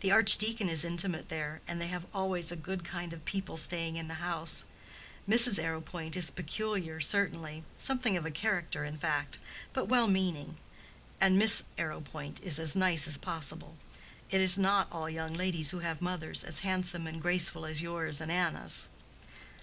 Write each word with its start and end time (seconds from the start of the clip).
The 0.00 0.10
archdeacon 0.10 0.70
is 0.70 0.86
intimate 0.86 1.28
there, 1.28 1.60
and 1.68 1.78
they 1.82 1.88
have 1.88 2.06
always 2.14 2.50
a 2.50 2.56
good 2.56 2.82
kind 2.82 3.12
of 3.12 3.26
people 3.26 3.58
staying 3.58 3.96
in 3.96 4.08
the 4.08 4.14
house. 4.14 4.64
Mrs. 5.28 5.62
Arrowpoint 5.62 6.16
is 6.16 6.30
peculiar, 6.30 6.98
certainly; 6.98 7.62
something 7.76 8.16
of 8.16 8.24
a 8.24 8.30
caricature, 8.30 8.86
in 8.86 8.96
fact; 8.96 9.38
but 9.74 9.84
well 9.84 10.06
meaning. 10.06 10.56
And 11.20 11.38
Miss 11.38 11.64
Arrowpoint 11.76 12.40
is 12.40 12.58
as 12.58 12.74
nice 12.74 13.06
as 13.06 13.18
possible. 13.18 13.76
It 14.30 14.40
is 14.40 14.56
not 14.56 14.90
all 14.90 15.10
young 15.10 15.34
ladies 15.34 15.72
who 15.72 15.80
have 15.80 16.00
mothers 16.00 16.42
as 16.42 16.60
handsome 16.60 17.06
and 17.06 17.20
graceful 17.20 17.66
as 17.66 17.82
yours 17.82 18.22
and 18.22 18.32
Anna's." 18.32 18.88